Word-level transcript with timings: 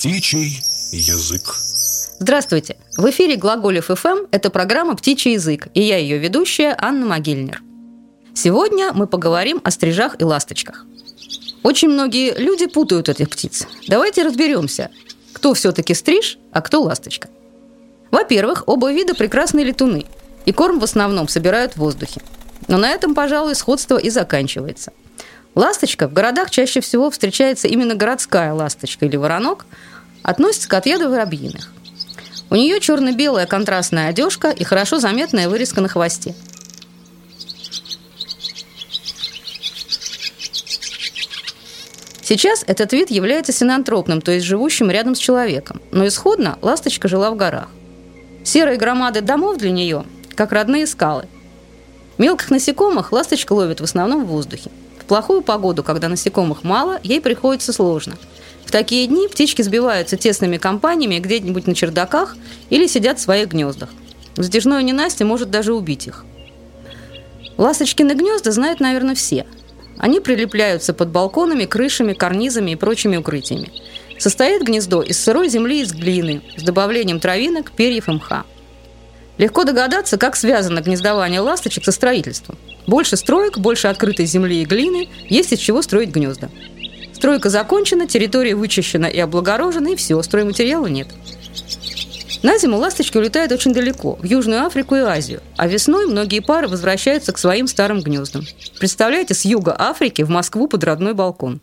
Птичий 0.00 0.62
язык. 0.92 1.42
Здравствуйте! 2.20 2.78
В 2.96 3.10
эфире 3.10 3.36
Глаголев 3.36 3.88
ФМ. 3.88 4.28
Это 4.30 4.48
программа 4.48 4.96
«Птичий 4.96 5.34
язык» 5.34 5.68
и 5.74 5.82
я 5.82 5.98
ее 5.98 6.16
ведущая 6.16 6.74
Анна 6.80 7.04
Могильнер. 7.04 7.60
Сегодня 8.32 8.94
мы 8.94 9.06
поговорим 9.06 9.60
о 9.62 9.70
стрижах 9.70 10.16
и 10.18 10.24
ласточках. 10.24 10.86
Очень 11.62 11.90
многие 11.90 12.32
люди 12.34 12.66
путают 12.66 13.10
этих 13.10 13.28
птиц. 13.28 13.66
Давайте 13.88 14.22
разберемся, 14.22 14.88
кто 15.34 15.52
все-таки 15.52 15.92
стриж, 15.92 16.38
а 16.50 16.62
кто 16.62 16.80
ласточка. 16.80 17.28
Во-первых, 18.10 18.64
оба 18.64 18.90
вида 18.90 19.14
прекрасные 19.14 19.66
летуны, 19.66 20.06
и 20.46 20.52
корм 20.52 20.78
в 20.78 20.84
основном 20.84 21.28
собирают 21.28 21.74
в 21.74 21.76
воздухе. 21.76 22.22
Но 22.68 22.78
на 22.78 22.88
этом, 22.88 23.14
пожалуй, 23.14 23.54
сходство 23.54 23.98
и 23.98 24.08
заканчивается. 24.08 24.92
Ласточка 25.54 26.08
в 26.08 26.12
городах 26.12 26.50
чаще 26.50 26.80
всего 26.80 27.10
встречается 27.10 27.66
именно 27.66 27.94
городская 27.94 28.52
ласточка 28.52 29.06
или 29.06 29.16
воронок, 29.16 29.66
относится 30.22 30.68
к 30.68 30.74
отъеду 30.74 31.10
воробьиных. 31.10 31.72
У 32.50 32.56
нее 32.56 32.80
черно-белая 32.80 33.46
контрастная 33.46 34.08
одежка 34.08 34.50
и 34.50 34.64
хорошо 34.64 34.98
заметная 34.98 35.48
вырезка 35.48 35.80
на 35.80 35.88
хвосте. 35.88 36.34
Сейчас 42.22 42.64
этот 42.66 42.92
вид 42.92 43.10
является 43.10 43.52
синантропным, 43.52 44.20
то 44.20 44.30
есть 44.30 44.46
живущим 44.46 44.90
рядом 44.90 45.14
с 45.14 45.18
человеком, 45.18 45.80
но 45.90 46.06
исходно 46.06 46.58
ласточка 46.62 47.08
жила 47.08 47.30
в 47.30 47.36
горах. 47.36 47.68
Серые 48.44 48.78
громады 48.78 49.20
домов 49.20 49.58
для 49.58 49.70
нее, 49.70 50.04
как 50.36 50.52
родные 50.52 50.86
скалы. 50.86 51.26
Мелких 52.18 52.50
насекомых 52.50 53.12
ласточка 53.12 53.52
ловит 53.52 53.80
в 53.80 53.84
основном 53.84 54.24
в 54.24 54.28
воздухе. 54.28 54.70
В 55.00 55.04
плохую 55.06 55.42
погоду, 55.42 55.82
когда 55.82 56.08
насекомых 56.08 56.62
мало, 56.62 57.00
ей 57.02 57.20
приходится 57.20 57.72
сложно– 57.72 58.16
в 58.70 58.72
такие 58.72 59.08
дни 59.08 59.26
птички 59.26 59.62
сбиваются 59.62 60.16
тесными 60.16 60.56
компаниями 60.56 61.18
где-нибудь 61.18 61.66
на 61.66 61.74
чердаках 61.74 62.36
или 62.68 62.86
сидят 62.86 63.18
в 63.18 63.20
своих 63.20 63.48
гнездах. 63.48 63.88
Затяжное 64.36 64.80
ненастье 64.82 65.26
может 65.26 65.50
даже 65.50 65.74
убить 65.74 66.06
их. 66.06 66.24
Ласточкины 67.56 68.12
гнезда 68.12 68.52
знают, 68.52 68.78
наверное, 68.78 69.16
все. 69.16 69.44
Они 69.98 70.20
прилепляются 70.20 70.94
под 70.94 71.08
балконами, 71.08 71.64
крышами, 71.64 72.12
карнизами 72.12 72.70
и 72.70 72.76
прочими 72.76 73.16
укрытиями. 73.16 73.72
Состоит 74.20 74.62
гнездо 74.62 75.02
из 75.02 75.18
сырой 75.18 75.48
земли 75.48 75.80
из 75.80 75.92
глины 75.92 76.40
с 76.56 76.62
добавлением 76.62 77.18
травинок, 77.18 77.72
перьев 77.72 78.08
и 78.08 78.12
мха. 78.12 78.44
Легко 79.36 79.64
догадаться, 79.64 80.16
как 80.16 80.36
связано 80.36 80.80
гнездование 80.80 81.40
ласточек 81.40 81.84
со 81.84 81.90
строительством. 81.90 82.56
Больше 82.86 83.16
строек, 83.16 83.58
больше 83.58 83.88
открытой 83.88 84.26
земли 84.26 84.62
и 84.62 84.64
глины, 84.64 85.08
есть 85.28 85.52
из 85.52 85.58
чего 85.58 85.82
строить 85.82 86.10
гнезда. 86.10 86.50
Стройка 87.20 87.50
закончена, 87.50 88.06
территория 88.06 88.54
вычищена 88.54 89.04
и 89.04 89.18
облагорожена, 89.18 89.88
и 89.88 89.94
все, 89.94 90.22
стройматериала 90.22 90.86
нет. 90.86 91.08
На 92.42 92.56
зиму 92.56 92.78
ласточки 92.78 93.18
улетают 93.18 93.52
очень 93.52 93.74
далеко, 93.74 94.14
в 94.14 94.24
Южную 94.24 94.64
Африку 94.64 94.96
и 94.96 95.00
Азию, 95.00 95.42
а 95.58 95.66
весной 95.66 96.06
многие 96.06 96.40
пары 96.40 96.66
возвращаются 96.66 97.32
к 97.32 97.38
своим 97.38 97.66
старым 97.66 98.00
гнездам. 98.00 98.46
Представляете, 98.78 99.34
с 99.34 99.44
юга 99.44 99.76
Африки 99.78 100.22
в 100.22 100.30
Москву 100.30 100.66
под 100.66 100.82
родной 100.82 101.12
балкон. 101.12 101.60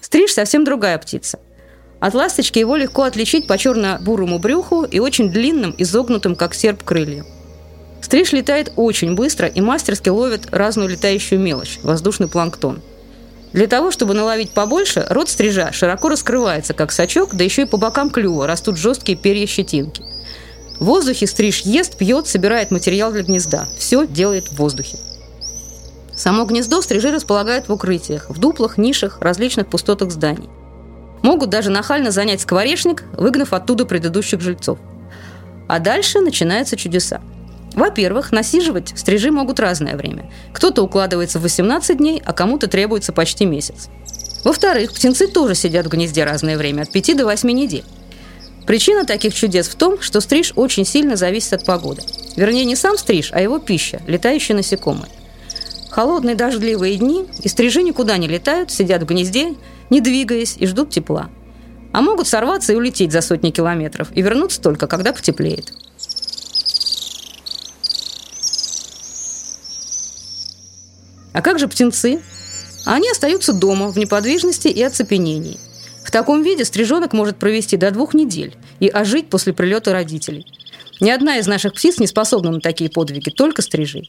Стриж 0.00 0.32
совсем 0.32 0.64
другая 0.64 0.96
птица– 0.96 1.38
от 2.02 2.14
ласточки 2.14 2.58
его 2.58 2.74
легко 2.74 3.04
отличить 3.04 3.46
по 3.46 3.56
черно-бурому 3.56 4.40
брюху 4.40 4.82
и 4.82 4.98
очень 4.98 5.30
длинным, 5.30 5.72
изогнутым, 5.78 6.34
как 6.34 6.52
серп, 6.52 6.82
крыльям. 6.82 7.24
Стриж 8.00 8.32
летает 8.32 8.72
очень 8.74 9.14
быстро 9.14 9.46
и 9.46 9.60
мастерски 9.60 10.08
ловит 10.08 10.48
разную 10.50 10.88
летающую 10.88 11.38
мелочь– 11.40 11.78
воздушный 11.84 12.26
планктон. 12.26 12.82
Для 13.52 13.68
того, 13.68 13.92
чтобы 13.92 14.14
наловить 14.14 14.50
побольше, 14.50 15.06
рот 15.10 15.28
стрижа 15.28 15.70
широко 15.70 16.08
раскрывается, 16.08 16.74
как 16.74 16.90
сачок, 16.90 17.36
да 17.36 17.44
еще 17.44 17.62
и 17.62 17.66
по 17.66 17.76
бокам 17.76 18.10
клюва 18.10 18.48
растут 18.48 18.78
жесткие 18.78 19.16
перья-щетинки. 19.16 20.02
В 20.80 20.86
воздухе 20.86 21.28
стриж 21.28 21.60
ест, 21.60 21.96
пьет, 21.96 22.26
собирает 22.26 22.72
материал 22.72 23.12
для 23.12 23.22
гнезда. 23.22 23.68
Все 23.78 24.08
делает 24.08 24.48
в 24.48 24.56
воздухе. 24.56 24.98
Само 26.16 26.46
гнездо 26.46 26.82
стрижи 26.82 27.12
располагают 27.12 27.68
в 27.68 27.72
укрытиях, 27.72 28.28
в 28.28 28.40
дуплах, 28.40 28.76
нишах, 28.76 29.18
различных 29.20 29.68
пустотах 29.68 30.10
зданий. 30.10 30.48
Могут 31.22 31.50
даже 31.50 31.70
нахально 31.70 32.10
занять 32.10 32.40
скворечник, 32.40 33.04
выгнав 33.16 33.52
оттуда 33.52 33.86
предыдущих 33.86 34.40
жильцов. 34.40 34.78
А 35.68 35.78
дальше 35.78 36.20
начинаются 36.20 36.76
чудеса. 36.76 37.20
Во-первых, 37.74 38.32
насиживать 38.32 38.92
стрижи 38.96 39.30
могут 39.30 39.60
разное 39.60 39.96
время. 39.96 40.30
Кто-то 40.52 40.82
укладывается 40.82 41.38
в 41.38 41.42
18 41.42 41.96
дней, 41.96 42.22
а 42.24 42.32
кому-то 42.32 42.66
требуется 42.66 43.12
почти 43.12 43.46
месяц. 43.46 43.88
Во-вторых, 44.44 44.92
птенцы 44.92 45.28
тоже 45.28 45.54
сидят 45.54 45.86
в 45.86 45.88
гнезде 45.88 46.24
разное 46.24 46.58
время, 46.58 46.82
от 46.82 46.90
5 46.90 47.16
до 47.16 47.24
8 47.24 47.50
недель. 47.50 47.84
Причина 48.66 49.04
таких 49.04 49.34
чудес 49.34 49.68
в 49.68 49.74
том, 49.76 50.00
что 50.00 50.20
стриж 50.20 50.52
очень 50.56 50.84
сильно 50.84 51.16
зависит 51.16 51.54
от 51.54 51.64
погоды. 51.64 52.02
Вернее, 52.36 52.64
не 52.64 52.76
сам 52.76 52.98
стриж, 52.98 53.30
а 53.32 53.40
его 53.40 53.58
пища, 53.58 54.00
летающие 54.06 54.56
насекомые. 54.56 55.10
Холодные 55.90 56.36
дождливые 56.36 56.96
дни, 56.96 57.26
и 57.42 57.48
стрижи 57.48 57.82
никуда 57.82 58.16
не 58.16 58.28
летают, 58.28 58.70
сидят 58.70 59.02
в 59.02 59.06
гнезде, 59.06 59.54
не 59.92 60.00
двигаясь, 60.00 60.56
и 60.58 60.66
ждут 60.66 60.88
тепла. 60.88 61.28
А 61.92 62.00
могут 62.00 62.26
сорваться 62.26 62.72
и 62.72 62.76
улететь 62.76 63.12
за 63.12 63.20
сотни 63.20 63.50
километров, 63.50 64.08
и 64.14 64.22
вернуться 64.22 64.58
только, 64.58 64.86
когда 64.86 65.12
потеплеет. 65.12 65.70
А 71.34 71.42
как 71.42 71.58
же 71.58 71.68
птенцы? 71.68 72.22
Они 72.86 73.10
остаются 73.10 73.52
дома 73.52 73.88
в 73.88 73.98
неподвижности 73.98 74.68
и 74.68 74.82
оцепенении. 74.82 75.60
В 76.02 76.10
таком 76.10 76.42
виде 76.42 76.64
стрижонок 76.64 77.12
может 77.12 77.36
провести 77.36 77.76
до 77.76 77.90
двух 77.90 78.14
недель 78.14 78.56
и 78.80 78.88
ожить 78.88 79.28
после 79.28 79.52
прилета 79.52 79.92
родителей. 79.92 80.46
Ни 81.00 81.10
одна 81.10 81.36
из 81.36 81.46
наших 81.46 81.74
птиц 81.74 81.98
не 81.98 82.06
способна 82.06 82.50
на 82.50 82.60
такие 82.60 82.88
подвиги, 82.88 83.28
только 83.28 83.60
стрижи. 83.60 84.04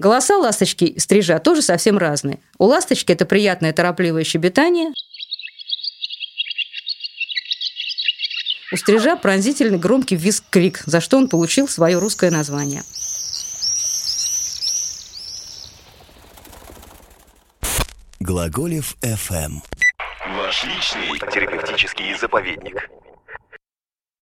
Голоса 0.00 0.38
ласточки 0.38 0.84
и 0.84 0.98
стрижа 0.98 1.38
тоже 1.40 1.60
совсем 1.60 1.98
разные. 1.98 2.38
У 2.56 2.64
ласточки 2.64 3.12
это 3.12 3.26
приятное 3.26 3.74
торопливое 3.74 4.24
щебетание. 4.24 4.94
У 8.72 8.76
стрижа 8.78 9.16
пронзительный 9.16 9.76
громкий 9.76 10.16
визг-крик, 10.16 10.84
за 10.86 11.02
что 11.02 11.18
он 11.18 11.28
получил 11.28 11.68
свое 11.68 11.98
русское 11.98 12.30
название. 12.30 12.82
Глаголев 18.20 18.96
FM. 19.02 19.60
Ваш 20.34 20.64
личный 20.64 21.18
терапевтический 21.30 22.16
заповедник. 22.18 22.88